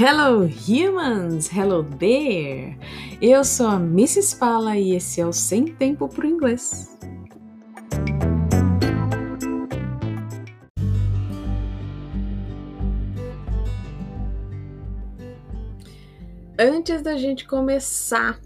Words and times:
Hello 0.00 0.44
humans, 0.46 1.50
hello 1.52 1.82
there. 1.82 2.78
Eu 3.20 3.42
sou 3.42 3.66
a 3.66 3.74
Mrs. 3.74 4.36
Pala 4.36 4.76
e 4.76 4.94
esse 4.94 5.20
é 5.20 5.26
o 5.26 5.32
Sem 5.32 5.74
Tempo 5.74 6.08
pro 6.08 6.24
Inglês. 6.24 6.96
Antes 16.56 17.02
da 17.02 17.16
gente 17.16 17.44
começar, 17.44 18.38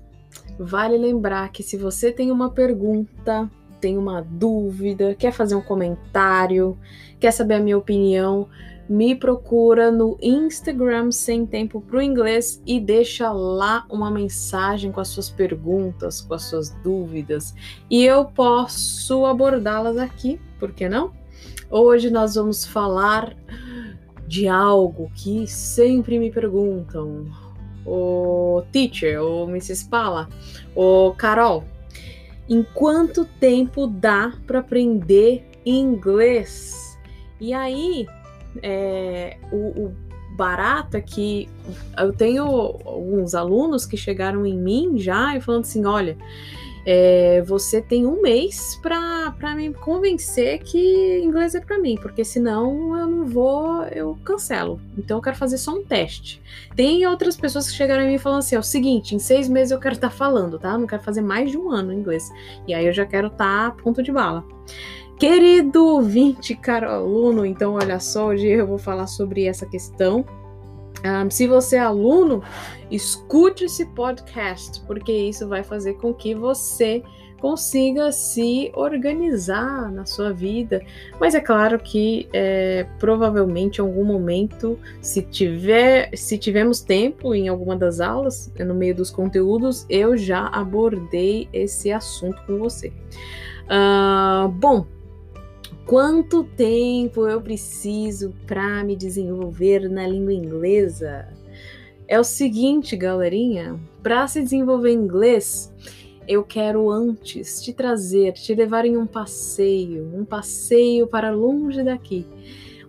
vale 0.59 0.97
lembrar 0.97 1.53
que 1.53 1.63
se 1.63 1.77
você 1.77 2.11
tem 2.11 2.31
uma 2.31 2.51
pergunta, 2.51 3.51
tem 3.79 3.99
uma 3.99 4.23
dúvida, 4.23 5.15
quer 5.15 5.33
fazer 5.33 5.55
um 5.55 5.61
comentário, 5.61 6.79
quer 7.21 7.31
saber 7.31 7.57
a 7.57 7.61
minha 7.61 7.77
opinião, 7.77 8.49
me 8.93 9.15
procura 9.15 9.91
no 9.91 10.19
Instagram 10.21 11.11
Sem 11.11 11.47
Tempo 11.47 11.81
pro 11.81 12.03
Inglês 12.03 12.63
e 12.67 12.79
deixa 12.79 13.33
lá 13.33 13.87
uma 13.89 14.11
mensagem 14.11 14.93
com 14.93 15.01
as 15.01 15.09
suas 15.09 15.31
perguntas, 15.31 16.21
com 16.21 16.35
as 16.35 16.43
suas 16.43 16.69
dúvidas 16.83 17.55
e 17.91 18.05
eu 18.05 18.27
posso 18.27 19.25
abordá-las 19.25 19.97
aqui, 19.97 20.39
por 20.61 20.73
que 20.73 20.91
não? 20.91 21.11
Hoje 21.71 22.11
nós 22.11 22.35
vamos 22.35 22.67
falar 22.67 23.35
de 24.29 24.47
algo 24.47 25.11
que 25.15 25.47
sempre 25.47 26.19
me 26.19 26.31
perguntam. 26.31 27.25
O 27.87 28.63
teacher, 28.73 29.23
o 29.23 29.49
Mrs. 29.49 29.89
Pala, 29.89 30.29
o 30.77 31.15
Carol, 31.17 31.65
em 32.47 32.63
quanto 32.63 33.25
tempo 33.25 33.87
dá 33.87 34.35
para 34.47 34.59
aprender 34.59 35.49
inglês? 35.65 36.99
E 37.41 37.55
aí, 37.55 38.07
é, 38.63 39.37
o, 39.53 39.87
o 39.87 39.97
barato 40.37 40.97
é 40.97 41.01
que 41.01 41.49
eu 41.99 42.13
tenho 42.13 42.45
alguns 42.45 43.35
alunos 43.35 43.87
que 43.87 43.97
chegaram 43.97 44.45
em 44.47 44.57
mim 44.57 44.99
já 44.99 45.37
e 45.37 45.41
falando 45.41 45.63
assim: 45.63 45.85
olha, 45.85 46.17
é, 46.85 47.43
você 47.43 47.81
tem 47.81 48.07
um 48.07 48.21
mês 48.21 48.79
para 48.83 49.55
me 49.55 49.73
convencer 49.73 50.59
que 50.59 51.21
inglês 51.23 51.55
é 51.55 51.61
para 51.61 51.79
mim, 51.79 51.97
porque 52.01 52.25
senão 52.25 52.99
eu 52.99 53.07
não 53.07 53.25
vou, 53.27 53.85
eu 53.85 54.19
cancelo. 54.25 54.81
Então 54.99 55.19
eu 55.19 55.23
quero 55.23 55.37
fazer 55.37 55.59
só 55.59 55.73
um 55.73 55.85
teste. 55.85 56.43
Tem 56.75 57.07
outras 57.07 57.37
pessoas 57.37 57.71
que 57.71 57.77
chegaram 57.77 58.03
em 58.03 58.09
mim 58.09 58.19
falando 58.19 58.41
assim: 58.41 58.57
é 58.57 58.59
o 58.59 58.63
seguinte, 58.63 59.15
em 59.15 59.19
seis 59.19 59.49
meses 59.49 59.71
eu 59.71 59.79
quero 59.79 59.95
estar 59.95 60.11
tá 60.11 60.15
falando, 60.15 60.59
tá? 60.59 60.73
Eu 60.73 60.79
não 60.79 60.87
quero 60.87 61.03
fazer 61.03 61.21
mais 61.21 61.51
de 61.51 61.59
um 61.59 61.71
ano 61.71 61.93
inglês. 61.93 62.29
E 62.67 62.75
aí 62.75 62.87
eu 62.87 62.93
já 62.93 63.07
quero 63.07 63.29
estar 63.29 63.71
tá 63.71 63.83
ponto 63.83 64.03
de 64.03 64.11
bala. 64.11 64.45
Querido 65.19 65.87
ouvinte, 65.87 66.55
caro 66.55 66.91
aluno, 66.91 67.47
então 67.47 67.75
olha 67.75 68.01
só, 68.01 68.29
hoje 68.29 68.49
eu 68.49 68.67
vou 68.67 68.79
falar 68.79 69.07
sobre 69.07 69.45
essa 69.45 69.65
questão. 69.67 70.25
Um, 71.05 71.31
se 71.31 71.47
você 71.47 71.77
é 71.77 71.81
aluno, 71.81 72.43
escute 72.91 73.65
esse 73.65 73.87
podcast, 73.87 74.81
porque 74.87 75.13
isso 75.13 75.49
vai 75.49 75.63
fazer 75.63 75.95
com 75.95 76.13
que 76.13 76.35
você 76.35 77.03
consiga 77.43 78.13
se 78.13 78.71
organizar 78.73 79.91
na 79.91 80.07
sua 80.07 80.33
vida. 80.33 80.81
Mas 81.19 81.35
é 81.35 81.41
claro 81.41 81.77
que 81.77 82.29
é, 82.33 82.87
provavelmente 83.01 83.79
em 83.79 83.81
algum 83.81 84.05
momento, 84.05 84.79
se 85.01 85.23
tiver, 85.23 86.17
se 86.17 86.39
tivermos 86.39 86.81
tempo 86.83 87.35
em 87.35 87.49
alguma 87.49 87.75
das 87.75 87.99
aulas, 87.99 88.53
no 88.61 88.75
meio 88.75 88.95
dos 88.95 89.11
conteúdos, 89.11 89.85
eu 89.91 90.17
já 90.17 90.47
abordei 90.47 91.49
esse 91.53 91.91
assunto 91.91 92.41
com 92.47 92.59
você. 92.59 92.93
Uh, 93.65 94.49
bom, 94.49 94.87
Quanto 95.87 96.45
tempo 96.45 97.27
eu 97.27 97.41
preciso 97.41 98.33
para 98.47 98.85
me 98.85 98.95
desenvolver 98.97 99.91
na 99.91 100.07
língua 100.07 100.33
inglesa? 100.33 101.29
É 102.07 102.19
o 102.19 102.25
seguinte, 102.25 102.97
galerinha, 102.97 103.79
para 104.03 104.27
se 104.29 104.43
desenvolver 104.43 104.93
inglês, 104.93 105.73
eu 106.27 106.45
quero 106.45 106.91
antes 106.91 107.61
te 107.61 107.73
trazer, 107.73 108.33
te 108.35 108.55
levar 108.55 108.85
em 108.85 108.97
um 108.97 109.07
passeio, 109.07 110.11
um 110.15 110.25
passeio 110.25 111.07
para 111.07 111.31
longe 111.31 111.83
daqui, 111.83 112.27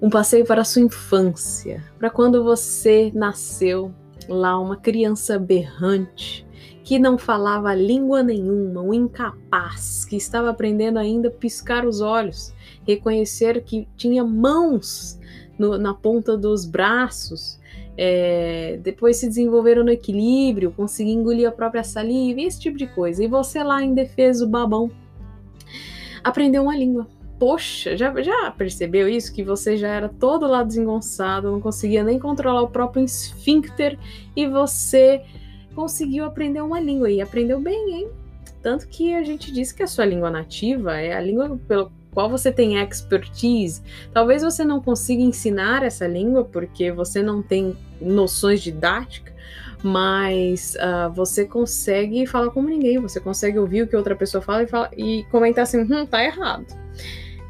um 0.01 0.09
passeio 0.09 0.45
para 0.45 0.61
a 0.61 0.65
sua 0.65 0.83
infância, 0.83 1.83
para 1.97 2.09
quando 2.09 2.43
você 2.43 3.11
nasceu 3.13 3.91
lá, 4.29 4.57
uma 4.59 4.77
criança 4.77 5.39
berrante, 5.39 6.45
que 6.83 6.99
não 6.99 7.17
falava 7.17 7.73
língua 7.73 8.21
nenhuma, 8.21 8.81
um 8.81 8.93
incapaz, 8.93 10.03
que 10.03 10.17
estava 10.17 10.49
aprendendo 10.49 10.99
ainda 10.99 11.29
a 11.29 11.31
piscar 11.31 11.85
os 11.85 12.01
olhos, 12.01 12.53
reconhecer 12.85 13.63
que 13.63 13.87
tinha 13.95 14.23
mãos 14.23 15.17
no, 15.57 15.77
na 15.77 15.93
ponta 15.93 16.35
dos 16.35 16.65
braços, 16.65 17.57
é, 17.97 18.79
depois 18.83 19.17
se 19.17 19.27
desenvolveram 19.27 19.83
no 19.83 19.91
equilíbrio, 19.91 20.71
conseguir 20.71 21.11
engolir 21.11 21.47
a 21.47 21.51
própria 21.51 21.83
saliva, 21.83 22.41
esse 22.41 22.59
tipo 22.59 22.77
de 22.77 22.87
coisa. 22.87 23.23
E 23.23 23.27
você 23.27 23.63
lá 23.63 23.81
em 23.81 23.93
defesa, 23.93 24.43
o 24.43 24.49
babão, 24.49 24.91
aprendeu 26.21 26.63
uma 26.63 26.75
língua. 26.75 27.07
Poxa, 27.39 27.95
já, 27.95 28.13
já 28.21 28.51
percebeu 28.51 29.07
isso? 29.07 29.33
Que 29.33 29.43
você 29.43 29.77
já 29.77 29.87
era 29.87 30.09
todo 30.09 30.47
lá 30.47 30.63
desengonçado, 30.63 31.51
não 31.51 31.61
conseguia 31.61 32.03
nem 32.03 32.19
controlar 32.19 32.61
o 32.61 32.69
próprio 32.69 33.03
esfíncter 33.03 33.97
e 34.35 34.47
você 34.47 35.21
conseguiu 35.73 36.25
aprender 36.25 36.61
uma 36.61 36.79
língua 36.79 37.09
e 37.09 37.21
aprendeu 37.21 37.59
bem, 37.59 37.93
hein? 37.93 38.09
Tanto 38.61 38.87
que 38.87 39.13
a 39.13 39.23
gente 39.23 39.51
diz 39.51 39.71
que 39.71 39.83
a 39.83 39.87
sua 39.87 40.05
língua 40.05 40.31
nativa 40.31 40.97
é 40.97 41.13
a 41.13 41.19
língua 41.19 41.59
pelo 41.67 41.91
qual 42.13 42.29
você 42.29 42.51
tem 42.51 42.81
expertise. 42.81 43.81
Talvez 44.13 44.43
você 44.43 44.63
não 44.63 44.81
consiga 44.81 45.21
ensinar 45.21 45.83
essa 45.83 46.07
língua 46.07 46.45
porque 46.45 46.91
você 46.91 47.21
não 47.21 47.41
tem 47.41 47.75
noções 47.99 48.61
didáticas, 48.61 49.33
mas 49.83 50.75
uh, 50.75 51.11
você 51.11 51.45
consegue 51.45 52.25
falar 52.25 52.51
como 52.51 52.69
ninguém, 52.69 52.99
você 52.99 53.19
consegue 53.19 53.59
ouvir 53.59 53.81
o 53.81 53.87
que 53.87 53.95
outra 53.95 54.15
pessoa 54.15 54.41
fala 54.41 54.63
e, 54.63 54.67
fala, 54.67 54.89
e 54.95 55.25
comentar 55.29 55.63
assim, 55.63 55.81
hum, 55.81 56.05
tá 56.05 56.23
errado. 56.23 56.65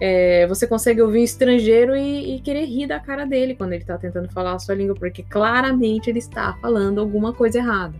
É, 0.02 0.48
você 0.48 0.66
consegue 0.66 1.02
ouvir 1.02 1.20
um 1.20 1.24
estrangeiro 1.24 1.96
e, 1.96 2.36
e, 2.36 2.40
querer 2.42 2.66
rir 2.66 2.88
da 2.88 3.00
cara 3.00 3.26
dele 3.26 3.56
quando 3.56 3.74
ele 3.74 3.84
está 3.84 3.98
tentando 3.98 4.30
falar 4.32 4.54
a 4.54 4.60
sua 4.60 4.76
língua, 4.76 4.96
porque 4.96 5.24
claramente 5.24 6.10
ele 6.10 6.20
está 6.20 6.58
falando 6.60 7.00
alguma 7.00 7.32
coisa 7.32 7.60
errada. 7.60 7.94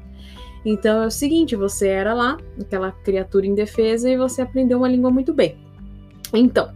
Então 0.66 1.04
é 1.04 1.08
o 1.08 1.12
seguinte: 1.12 1.56
você 1.56 1.88
era 1.88 2.14
lá, 2.14 2.38
aquela 2.60 2.92
criatura 2.92 3.46
indefesa, 3.46 4.10
e 4.10 4.18
você 4.18 4.42
aprendeu 4.42 4.78
uma 4.78 4.88
língua 4.88 5.12
muito 5.12 5.34
bem. 5.34 5.58
Então, 6.34 6.72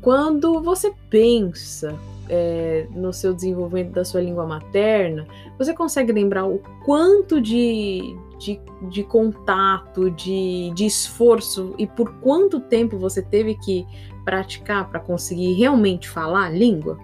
quando 0.00 0.60
você 0.60 0.92
pensa 1.10 1.96
é, 2.28 2.86
no 2.90 3.12
seu 3.12 3.32
desenvolvimento 3.32 3.92
da 3.92 4.04
sua 4.04 4.20
língua 4.20 4.46
materna, 4.46 5.26
você 5.58 5.72
consegue 5.72 6.12
lembrar 6.12 6.46
o 6.46 6.60
quanto 6.84 7.40
de, 7.40 8.16
de, 8.38 8.60
de 8.90 9.02
contato, 9.04 10.10
de, 10.10 10.72
de 10.74 10.86
esforço 10.86 11.74
e 11.78 11.86
por 11.86 12.12
quanto 12.20 12.60
tempo 12.60 12.98
você 12.98 13.22
teve 13.22 13.54
que 13.56 13.86
praticar 14.24 14.90
para 14.90 14.98
conseguir 14.98 15.52
realmente 15.52 16.08
falar 16.08 16.46
a 16.46 16.50
língua? 16.50 16.98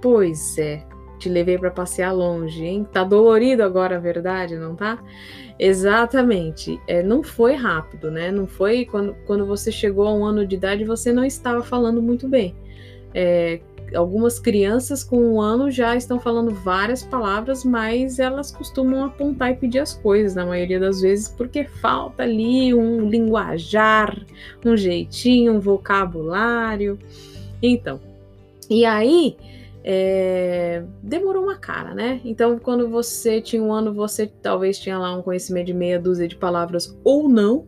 Pois 0.00 0.56
é, 0.58 0.84
te 1.22 1.28
levei 1.28 1.56
para 1.56 1.70
passear 1.70 2.12
longe, 2.12 2.64
hein? 2.64 2.86
Tá 2.90 3.04
dolorido 3.04 3.62
agora 3.62 3.96
a 3.96 4.00
verdade, 4.00 4.56
não 4.56 4.74
tá? 4.74 4.98
Exatamente. 5.58 6.80
É, 6.88 7.02
não 7.02 7.22
foi 7.22 7.54
rápido, 7.54 8.10
né? 8.10 8.32
Não 8.32 8.46
foi 8.46 8.84
quando, 8.84 9.14
quando 9.24 9.46
você 9.46 9.70
chegou 9.70 10.08
a 10.08 10.12
um 10.12 10.24
ano 10.24 10.44
de 10.44 10.56
idade 10.56 10.84
você 10.84 11.12
não 11.12 11.24
estava 11.24 11.62
falando 11.62 12.02
muito 12.02 12.28
bem. 12.28 12.56
É, 13.14 13.60
algumas 13.94 14.40
crianças 14.40 15.04
com 15.04 15.16
um 15.16 15.40
ano 15.40 15.70
já 15.70 15.94
estão 15.94 16.18
falando 16.18 16.50
várias 16.50 17.04
palavras, 17.04 17.64
mas 17.64 18.18
elas 18.18 18.50
costumam 18.50 19.04
apontar 19.04 19.52
e 19.52 19.54
pedir 19.54 19.78
as 19.78 19.94
coisas 19.94 20.34
na 20.34 20.44
maioria 20.44 20.80
das 20.80 21.02
vezes 21.02 21.28
porque 21.28 21.64
falta 21.64 22.24
ali 22.24 22.74
um 22.74 23.08
linguajar, 23.08 24.18
um 24.64 24.76
jeitinho, 24.76 25.54
um 25.54 25.60
vocabulário. 25.60 26.98
Então, 27.62 28.00
e 28.68 28.84
aí 28.84 29.36
é, 29.84 30.84
demorou 31.02 31.44
uma 31.44 31.56
cara, 31.56 31.94
né? 31.94 32.20
Então, 32.24 32.58
quando 32.58 32.88
você 32.88 33.40
tinha 33.40 33.62
um 33.62 33.72
ano, 33.72 33.92
você 33.92 34.26
talvez 34.26 34.78
tinha 34.78 34.98
lá 34.98 35.16
um 35.16 35.22
conhecimento 35.22 35.66
de 35.66 35.74
meia 35.74 35.98
dúzia 35.98 36.28
de 36.28 36.36
palavras 36.36 36.96
ou 37.02 37.28
não, 37.28 37.66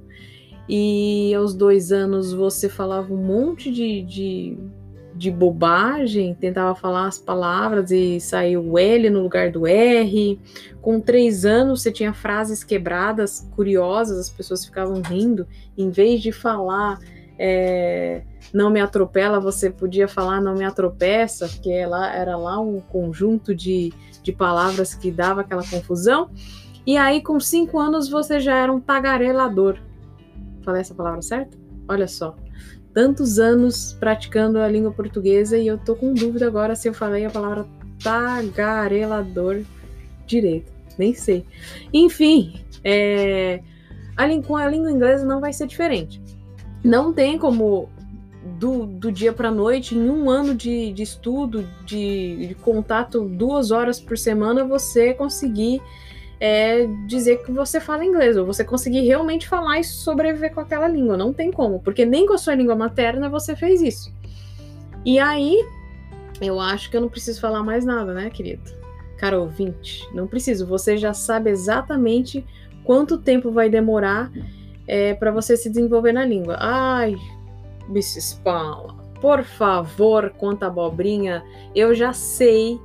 e 0.68 1.34
aos 1.34 1.54
dois 1.54 1.92
anos 1.92 2.32
você 2.32 2.68
falava 2.68 3.12
um 3.12 3.16
monte 3.16 3.70
de, 3.70 4.02
de, 4.02 4.58
de 5.14 5.30
bobagem, 5.30 6.34
tentava 6.34 6.74
falar 6.74 7.06
as 7.06 7.18
palavras 7.18 7.90
e 7.90 8.18
saiu 8.18 8.64
o 8.64 8.78
L 8.78 9.10
no 9.10 9.22
lugar 9.22 9.50
do 9.50 9.66
R. 9.66 10.40
Com 10.80 11.00
três 11.00 11.44
anos 11.44 11.82
você 11.82 11.92
tinha 11.92 12.14
frases 12.14 12.64
quebradas, 12.64 13.46
curiosas, 13.54 14.18
as 14.18 14.30
pessoas 14.30 14.64
ficavam 14.64 15.02
rindo, 15.02 15.46
em 15.76 15.90
vez 15.90 16.22
de 16.22 16.32
falar. 16.32 16.98
É, 17.38 18.22
não 18.52 18.70
me 18.70 18.80
atropela, 18.80 19.40
você 19.40 19.70
podia 19.70 20.06
falar 20.06 20.40
não 20.40 20.54
me 20.54 20.64
atropeça, 20.64 21.48
porque 21.48 21.70
ela, 21.70 22.14
era 22.14 22.36
lá 22.36 22.60
um 22.60 22.80
conjunto 22.80 23.54
de, 23.54 23.92
de 24.22 24.32
palavras 24.32 24.94
que 24.94 25.10
dava 25.10 25.40
aquela 25.40 25.66
confusão. 25.66 26.30
E 26.86 26.96
aí, 26.96 27.22
com 27.22 27.40
cinco 27.40 27.78
anos, 27.78 28.08
você 28.08 28.38
já 28.38 28.56
era 28.56 28.72
um 28.72 28.80
tagarelador. 28.80 29.78
Falei 30.62 30.82
essa 30.82 30.94
palavra 30.94 31.22
certa? 31.22 31.56
Olha 31.88 32.06
só. 32.06 32.36
Tantos 32.92 33.38
anos 33.38 33.96
praticando 33.98 34.58
a 34.58 34.68
língua 34.68 34.92
portuguesa 34.92 35.58
e 35.58 35.66
eu 35.66 35.76
tô 35.76 35.96
com 35.96 36.14
dúvida 36.14 36.46
agora 36.46 36.76
se 36.76 36.88
eu 36.88 36.94
falei 36.94 37.24
a 37.24 37.30
palavra 37.30 37.66
tagarelador 38.02 39.62
direito, 40.26 40.72
nem 40.98 41.12
sei. 41.12 41.44
Enfim, 41.92 42.64
é, 42.84 43.60
a, 44.16 44.42
com 44.42 44.56
a 44.56 44.68
língua 44.68 44.92
inglesa 44.92 45.26
não 45.26 45.40
vai 45.40 45.52
ser 45.52 45.66
diferente. 45.66 46.22
Não 46.84 47.14
tem 47.14 47.38
como 47.38 47.88
do, 48.58 48.84
do 48.84 49.10
dia 49.10 49.32
para 49.32 49.50
noite, 49.50 49.94
em 49.94 50.10
um 50.10 50.28
ano 50.28 50.54
de, 50.54 50.92
de 50.92 51.02
estudo, 51.02 51.66
de, 51.86 52.48
de, 52.48 52.54
contato 52.56 53.26
duas 53.26 53.70
horas 53.70 53.98
por 53.98 54.18
semana, 54.18 54.64
você 54.64 55.14
conseguir 55.14 55.80
é, 56.38 56.86
dizer 57.06 57.42
que 57.42 57.50
você 57.50 57.80
fala 57.80 58.04
inglês, 58.04 58.36
ou 58.36 58.44
você 58.44 58.62
conseguir 58.62 59.00
realmente 59.00 59.48
falar 59.48 59.80
e 59.80 59.84
sobreviver 59.84 60.52
com 60.52 60.60
aquela 60.60 60.86
língua. 60.86 61.16
Não 61.16 61.32
tem 61.32 61.50
como, 61.50 61.80
porque 61.80 62.04
nem 62.04 62.26
com 62.26 62.34
a 62.34 62.38
sua 62.38 62.54
língua 62.54 62.76
materna 62.76 63.30
você 63.30 63.56
fez 63.56 63.80
isso. 63.80 64.12
E 65.06 65.18
aí, 65.18 65.64
eu 66.40 66.60
acho 66.60 66.90
que 66.90 66.96
eu 66.96 67.00
não 67.00 67.08
preciso 67.08 67.40
falar 67.40 67.62
mais 67.62 67.84
nada, 67.84 68.12
né, 68.12 68.28
querido? 68.28 68.62
Cara 69.16 69.40
ouvinte, 69.40 70.06
não 70.12 70.26
preciso. 70.26 70.66
Você 70.66 70.98
já 70.98 71.14
sabe 71.14 71.48
exatamente 71.48 72.44
quanto 72.84 73.16
tempo 73.16 73.50
vai 73.50 73.70
demorar 73.70 74.30
é, 74.86 75.14
para 75.14 75.30
você 75.30 75.56
se 75.56 75.68
desenvolver 75.68 76.12
na 76.12 76.24
língua. 76.24 76.56
Ai, 76.60 77.16
Mrs. 77.88 78.40
Paula, 78.42 78.94
por 79.20 79.42
favor, 79.44 80.30
conta 80.30 80.66
abobrinha. 80.66 81.44
Eu 81.74 81.94
já 81.94 82.12
sei 82.12 82.80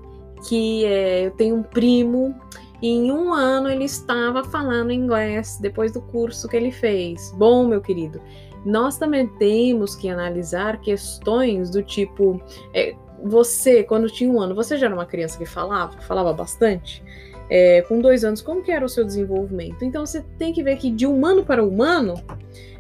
que 0.48 0.86
é, 0.86 1.28
eu 1.28 1.32
tenho 1.32 1.56
um 1.56 1.64
primo 1.64 2.36
e 2.82 2.88
em 2.88 3.12
um 3.12 3.34
ano 3.34 3.70
ele 3.70 3.84
estava 3.84 4.44
falando 4.44 4.92
inglês 4.92 5.58
depois 5.62 5.92
do 5.92 6.02
curso 6.02 6.48
que 6.48 6.56
ele 6.56 6.72
fez. 6.72 7.34
Bom, 7.38 7.68
meu 7.68 7.82
querido, 7.82 8.22
nós 8.66 8.98
também 8.98 9.28
temos 9.28 9.96
que 9.96 10.10
analisar 10.10 10.80
questões 10.80 11.70
do 11.70 11.84
tipo: 11.84 12.42
é, 12.74 12.96
você, 13.24 13.84
quando 13.84 14.10
tinha 14.10 14.32
um 14.32 14.40
ano, 14.40 14.56
você 14.56 14.78
já 14.78 14.86
era 14.86 14.96
uma 14.96 15.06
criança 15.06 15.38
que 15.38 15.46
falava, 15.46 16.00
falava 16.02 16.32
bastante? 16.34 17.04
É, 17.50 17.82
com 17.82 18.00
dois 18.00 18.24
anos, 18.24 18.42
como 18.42 18.62
que 18.62 18.72
era 18.72 18.86
o 18.86 18.90
seu 18.90 19.04
desenvolvimento? 19.04 19.84
Então 19.84 20.06
você 20.06 20.24
tem 20.38 20.54
que 20.54 20.62
ver 20.62 20.78
que 20.78 20.92
de 20.92 21.08
humano 21.08 21.44
para 21.44 21.64
humano 21.64 22.14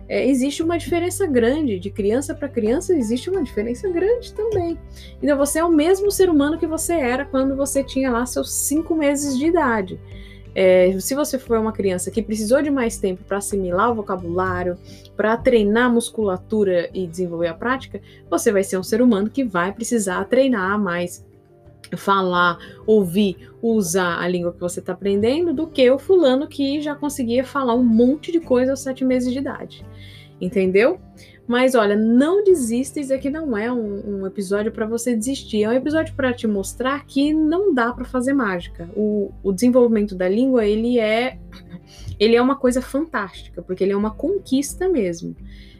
é, 0.07 0.27
existe 0.27 0.63
uma 0.63 0.77
diferença 0.77 1.25
grande. 1.25 1.79
De 1.79 1.89
criança 1.89 2.33
para 2.33 2.49
criança 2.49 2.93
existe 2.93 3.29
uma 3.29 3.43
diferença 3.43 3.87
grande 3.89 4.33
também. 4.33 4.77
Então 5.21 5.37
você 5.37 5.59
é 5.59 5.63
o 5.63 5.71
mesmo 5.71 6.11
ser 6.11 6.29
humano 6.29 6.57
que 6.57 6.67
você 6.67 6.93
era 6.93 7.25
quando 7.25 7.55
você 7.55 7.83
tinha 7.83 8.11
lá 8.11 8.25
seus 8.25 8.51
cinco 8.51 8.95
meses 8.95 9.37
de 9.37 9.45
idade. 9.45 9.99
É, 10.55 10.97
se 10.99 11.13
você 11.13 11.37
for 11.37 11.59
uma 11.59 11.71
criança 11.71 12.09
que 12.09 12.23
precisou 12.23 12.61
de 12.61 12.71
mais 12.71 12.97
tempo 12.97 13.23
para 13.23 13.37
assimilar 13.37 13.91
o 13.91 13.95
vocabulário, 13.95 14.77
para 15.15 15.37
treinar 15.37 15.85
a 15.85 15.89
musculatura 15.89 16.89
e 16.93 17.05
desenvolver 17.05 17.47
a 17.47 17.53
prática, 17.53 18.01
você 18.29 18.51
vai 18.51 18.63
ser 18.63 18.77
um 18.77 18.83
ser 18.83 19.01
humano 19.01 19.29
que 19.29 19.43
vai 19.43 19.71
precisar 19.71 20.25
treinar 20.25 20.79
mais 20.79 21.25
falar, 21.97 22.57
ouvir, 22.85 23.49
usar 23.61 24.19
a 24.19 24.27
língua 24.27 24.53
que 24.53 24.59
você 24.59 24.79
está 24.79 24.93
aprendendo 24.93 25.53
do 25.53 25.67
que 25.67 25.89
o 25.89 25.97
fulano 25.97 26.47
que 26.47 26.81
já 26.81 26.95
conseguia 26.95 27.43
falar 27.43 27.75
um 27.75 27.83
monte 27.83 28.31
de 28.31 28.39
coisa 28.39 28.71
aos 28.71 28.81
sete 28.81 29.03
meses 29.03 29.31
de 29.31 29.39
idade. 29.39 29.85
Entendeu? 30.39 30.99
Mas 31.49 31.73
olha, 31.73 31.95
não 31.95 32.43
desista, 32.43 32.99
isso 32.99 33.11
aqui 33.11 33.27
não 33.27 33.57
é 33.57 33.71
um, 33.71 34.21
um 34.21 34.27
episódio 34.27 34.71
para 34.71 34.85
você 34.85 35.15
desistir, 35.15 35.63
é 35.63 35.69
um 35.69 35.73
episódio 35.73 36.13
para 36.13 36.31
te 36.31 36.45
mostrar 36.45 37.03
que 37.07 37.33
não 37.33 37.73
dá 37.73 37.91
para 37.91 38.05
fazer 38.05 38.33
mágica. 38.33 38.87
O, 38.95 39.31
o 39.41 39.51
desenvolvimento 39.51 40.13
da 40.13 40.29
língua, 40.29 40.67
ele 40.67 40.99
é, 40.99 41.39
ele 42.19 42.35
é 42.35 42.41
uma 42.41 42.55
coisa 42.55 42.83
fantástica, 42.83 43.63
porque 43.63 43.83
ele 43.83 43.93
é 43.93 43.97
uma 43.97 44.11
conquista 44.11 44.87
mesmo. 44.87 45.35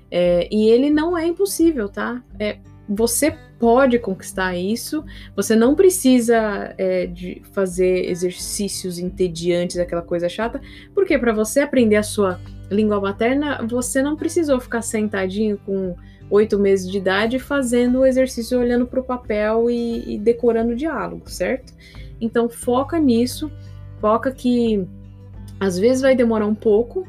É, 0.10 0.50
e 0.52 0.68
ele 0.70 0.90
não 0.90 1.16
é 1.16 1.28
impossível, 1.28 1.88
tá? 1.88 2.24
É, 2.40 2.58
você 2.90 3.38
pode 3.60 4.00
conquistar 4.00 4.56
isso. 4.56 5.06
Você 5.36 5.56
não 5.56 5.76
precisa 5.76 6.74
é, 6.78 7.06
de 7.06 7.42
fazer 7.52 8.10
exercícios 8.10 8.98
entediantes, 8.98 9.78
aquela 9.78 10.02
coisa 10.02 10.28
chata, 10.28 10.60
porque 10.96 11.18
para 11.18 11.32
você 11.32 11.60
aprender 11.60 11.98
a 11.98 12.04
sua 12.04 12.40
língua 12.72 13.00
materna, 13.00 13.66
você 13.68 14.02
não 14.02 14.16
precisou 14.16 14.60
ficar 14.60 14.82
sentadinho 14.82 15.60
com 15.66 15.96
oito 16.32 16.58
meses 16.58 16.90
de 16.90 16.98
idade 16.98 17.40
fazendo 17.40 18.00
o 18.00 18.06
exercício 18.06 18.60
olhando 18.60 18.86
para 18.86 19.00
o 19.00 19.04
papel 19.04 19.70
e, 19.70 20.16
e 20.16 20.18
decorando 20.18 20.74
o 20.74 20.76
diálogo, 20.76 21.30
certo? 21.30 21.74
Então 22.20 22.50
foca 22.50 23.00
nisso, 23.00 23.52
foca 24.00 24.32
que 24.32 24.88
às 25.60 25.78
vezes 25.78 26.02
vai 26.02 26.16
demorar 26.16 26.46
um 26.46 26.56
pouco, 26.56 27.08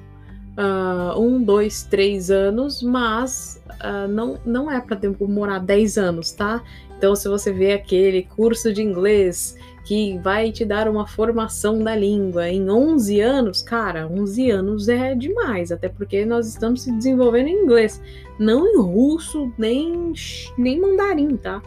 uh, 0.56 1.20
um, 1.20 1.42
dois, 1.42 1.84
três 1.84 2.30
anos, 2.30 2.82
mas 2.82 3.62
uh, 3.82 4.08
não, 4.08 4.38
não 4.44 4.70
é 4.70 4.80
para 4.80 4.96
demorar 4.96 5.58
10 5.58 5.98
anos, 5.98 6.32
tá? 6.32 6.62
Então, 6.96 7.16
se 7.16 7.28
você 7.28 7.52
vê 7.52 7.72
aquele 7.72 8.22
curso 8.22 8.72
de 8.72 8.82
inglês 8.82 9.56
que 9.84 10.18
vai 10.18 10.52
te 10.52 10.64
dar 10.64 10.86
uma 10.86 11.06
formação 11.06 11.82
da 11.82 11.96
língua 11.96 12.48
em 12.48 12.68
11 12.68 13.20
anos, 13.20 13.62
cara, 13.62 14.06
11 14.06 14.50
anos 14.50 14.88
é 14.88 15.14
demais, 15.14 15.72
até 15.72 15.88
porque 15.88 16.24
nós 16.24 16.46
estamos 16.46 16.82
se 16.82 16.92
desenvolvendo 16.92 17.48
em 17.48 17.62
inglês, 17.62 18.00
não 18.38 18.66
em 18.66 18.76
russo, 18.76 19.50
nem, 19.56 20.12
nem 20.58 20.80
mandarim, 20.80 21.36
tá? 21.36 21.62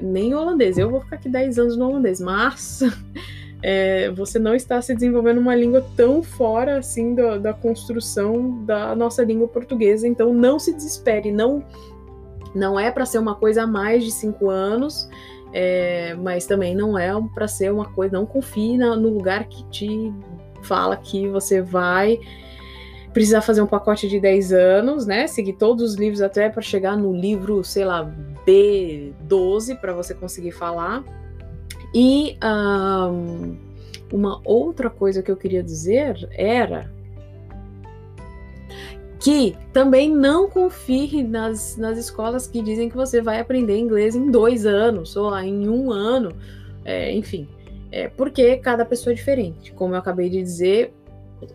Nem 0.00 0.34
holandês. 0.34 0.78
Eu 0.78 0.90
vou 0.90 1.00
ficar 1.02 1.16
aqui 1.16 1.28
10 1.28 1.58
anos 1.58 1.76
no 1.76 1.88
holandês, 1.88 2.20
mas 2.20 2.80
é, 3.68 4.12
você 4.12 4.38
não 4.38 4.54
está 4.54 4.80
se 4.80 4.94
desenvolvendo 4.94 5.38
uma 5.38 5.56
língua 5.56 5.84
tão 5.96 6.22
fora 6.22 6.78
assim 6.78 7.16
da, 7.16 7.36
da 7.36 7.52
construção 7.52 8.64
da 8.64 8.94
nossa 8.94 9.24
língua 9.24 9.48
portuguesa. 9.48 10.06
Então 10.06 10.32
não 10.32 10.56
se 10.56 10.72
desespere, 10.72 11.32
não 11.32 11.64
não 12.54 12.78
é 12.78 12.92
para 12.92 13.04
ser 13.04 13.18
uma 13.18 13.34
coisa 13.34 13.64
a 13.64 13.66
mais 13.66 14.04
de 14.04 14.12
cinco 14.12 14.48
anos, 14.48 15.10
é, 15.52 16.14
mas 16.14 16.46
também 16.46 16.76
não 16.76 16.96
é 16.96 17.10
para 17.34 17.48
ser 17.48 17.72
uma 17.72 17.86
coisa. 17.86 18.16
Não 18.16 18.24
confie 18.24 18.78
na, 18.78 18.94
no 18.94 19.08
lugar 19.08 19.48
que 19.48 19.68
te 19.68 20.14
fala 20.62 20.96
que 20.96 21.26
você 21.26 21.60
vai 21.60 22.20
precisar 23.12 23.40
fazer 23.40 23.62
um 23.62 23.66
pacote 23.66 24.08
de 24.08 24.20
10 24.20 24.52
anos, 24.52 25.06
né? 25.06 25.26
Seguir 25.26 25.54
todos 25.54 25.82
os 25.82 25.96
livros 25.96 26.22
até 26.22 26.48
para 26.48 26.62
chegar 26.62 26.96
no 26.96 27.12
livro, 27.12 27.64
sei 27.64 27.84
lá, 27.84 28.08
B12 28.46 29.76
para 29.80 29.92
você 29.92 30.14
conseguir 30.14 30.52
falar. 30.52 31.02
E 31.94 32.38
um, 32.42 33.56
uma 34.12 34.40
outra 34.44 34.90
coisa 34.90 35.22
que 35.22 35.30
eu 35.30 35.36
queria 35.36 35.62
dizer 35.62 36.28
era 36.32 36.90
que 39.18 39.56
também 39.72 40.14
não 40.14 40.48
confie 40.48 41.22
nas, 41.22 41.76
nas 41.76 41.98
escolas 41.98 42.46
que 42.46 42.62
dizem 42.62 42.88
que 42.88 42.96
você 42.96 43.20
vai 43.20 43.40
aprender 43.40 43.76
inglês 43.78 44.14
em 44.14 44.30
dois 44.30 44.66
anos 44.66 45.16
ou 45.16 45.36
em 45.38 45.68
um 45.68 45.90
ano, 45.90 46.32
é, 46.84 47.12
enfim, 47.12 47.48
é, 47.90 48.08
porque 48.08 48.56
cada 48.58 48.84
pessoa 48.84 49.12
é 49.12 49.16
diferente. 49.16 49.72
Como 49.72 49.94
eu 49.94 49.98
acabei 49.98 50.28
de 50.28 50.40
dizer, 50.42 50.92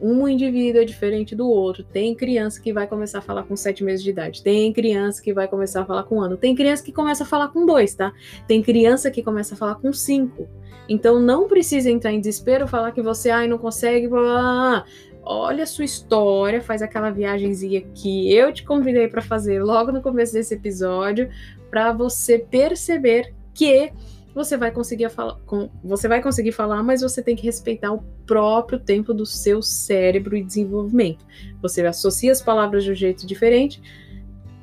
um 0.01 0.27
indivíduo 0.27 0.81
é 0.81 0.85
diferente 0.85 1.35
do 1.35 1.47
outro. 1.47 1.83
Tem 1.83 2.13
criança 2.13 2.61
que 2.61 2.71
vai 2.71 2.87
começar 2.87 3.19
a 3.19 3.21
falar 3.21 3.43
com 3.43 3.55
sete 3.55 3.83
meses 3.83 4.03
de 4.03 4.09
idade. 4.09 4.43
Tem 4.43 4.71
criança 4.71 5.21
que 5.21 5.33
vai 5.33 5.47
começar 5.47 5.81
a 5.81 5.85
falar 5.85 6.03
com 6.03 6.17
um 6.17 6.21
ano. 6.21 6.37
Tem 6.37 6.55
criança 6.55 6.83
que 6.83 6.91
começa 6.91 7.23
a 7.23 7.27
falar 7.27 7.49
com 7.49 7.65
dois, 7.65 7.95
tá? 7.95 8.13
Tem 8.47 8.61
criança 8.61 9.09
que 9.09 9.23
começa 9.23 9.55
a 9.55 9.57
falar 9.57 9.75
com 9.75 9.91
cinco. 9.91 10.47
Então 10.87 11.19
não 11.19 11.47
precisa 11.47 11.89
entrar 11.89 12.11
em 12.11 12.19
desespero, 12.19 12.67
falar 12.67 12.91
que 12.91 13.01
você 13.01 13.29
ai, 13.29 13.47
não 13.47 13.57
consegue. 13.57 14.07
Blá, 14.07 14.21
blá, 14.21 14.31
blá. 14.31 14.85
Olha 15.23 15.63
a 15.63 15.67
sua 15.67 15.85
história, 15.85 16.61
faz 16.61 16.81
aquela 16.81 17.11
viagemzinha 17.11 17.81
que 17.93 18.33
eu 18.33 18.51
te 18.51 18.63
convidei 18.63 19.07
para 19.07 19.21
fazer 19.21 19.63
logo 19.63 19.91
no 19.91 20.01
começo 20.01 20.33
desse 20.33 20.55
episódio, 20.55 21.29
para 21.69 21.93
você 21.93 22.39
perceber 22.39 23.33
que 23.53 23.91
você 24.33 24.57
vai 24.57 24.71
conseguir 24.71 25.09
falar, 25.09 25.37
você 25.83 26.07
vai 26.07 26.21
conseguir 26.21 26.51
falar, 26.51 26.81
mas 26.83 27.01
você 27.01 27.21
tem 27.21 27.35
que 27.35 27.43
respeitar 27.43 27.91
o 27.91 28.03
próprio 28.25 28.79
tempo 28.79 29.13
do 29.13 29.25
seu 29.25 29.61
cérebro 29.61 30.35
e 30.35 30.43
desenvolvimento. 30.43 31.25
Você 31.61 31.85
associa 31.85 32.31
as 32.31 32.41
palavras 32.41 32.83
de 32.83 32.91
um 32.91 32.95
jeito 32.95 33.27
diferente 33.27 33.81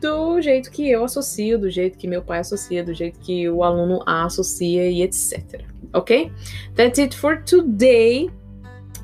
do 0.00 0.40
jeito 0.40 0.70
que 0.70 0.88
eu 0.88 1.04
associo, 1.04 1.58
do 1.58 1.68
jeito 1.68 1.98
que 1.98 2.06
meu 2.06 2.22
pai 2.22 2.38
associa, 2.38 2.84
do 2.84 2.94
jeito 2.94 3.18
que 3.18 3.48
o 3.48 3.62
aluno 3.62 4.00
A 4.06 4.24
associa 4.24 4.88
e 4.88 5.02
etc. 5.02 5.64
Ok? 5.92 6.30
That's 6.74 6.98
it 6.98 7.16
for 7.16 7.42
today. 7.42 8.30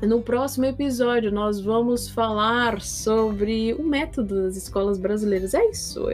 No 0.01 0.21
próximo 0.21 0.65
episódio, 0.65 1.31
nós 1.31 1.59
vamos 1.59 2.09
falar 2.09 2.81
sobre 2.81 3.73
o 3.73 3.83
método 3.83 4.43
das 4.43 4.55
escolas 4.55 4.97
brasileiras. 4.97 5.53
É 5.53 5.65
isso. 5.69 6.07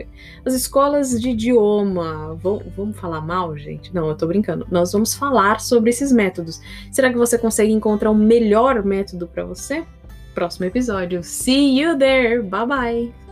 As 0.46 0.54
escolas 0.54 1.20
de 1.20 1.32
idioma. 1.32 2.38
vamos 2.76 2.98
falar 2.98 3.22
mal, 3.22 3.58
gente? 3.58 3.94
Não, 3.94 4.08
eu 4.08 4.16
tô 4.16 4.28
brincando. 4.28 4.66
Nós 4.70 4.92
vamos 4.92 5.14
falar 5.14 5.60
sobre 5.60 5.90
esses 5.90 6.12
métodos. 6.12 6.62
Será 6.92 7.10
que 7.10 7.18
você 7.18 7.38
consegue 7.38 7.74
encontrar 7.74 8.12
o 8.12 8.16
melhor 8.16 8.84
método 8.84 9.28
para 9.28 9.44
você? 9.44 9.84
Próximo 10.34 10.66
episódio. 10.66 11.24
See 11.24 11.80
you 11.80 11.98
there. 11.98 12.42
Bye 12.42 12.66
bye. 12.66 13.31